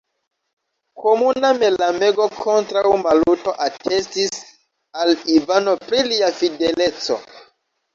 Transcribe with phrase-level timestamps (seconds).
[1.03, 4.43] Komuna malamego kontraŭ Maluto atestis
[5.05, 7.25] al Ivano pri lia fideleco.